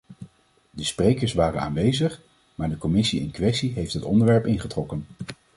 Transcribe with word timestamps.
De 0.69 0.83
sprekers 0.83 1.33
waren 1.33 1.61
aanwezig, 1.61 2.21
maar 2.55 2.69
de 2.69 2.77
commissie 2.77 3.21
in 3.21 3.31
kwestie 3.31 3.73
heeft 3.73 3.93
het 3.93 4.03
onderwerp 4.03 4.45
ingetrokken. 4.45 5.05